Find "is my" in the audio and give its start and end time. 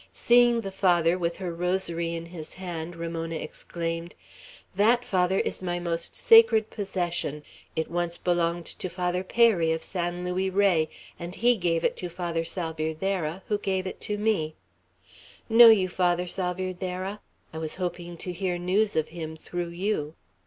5.39-5.79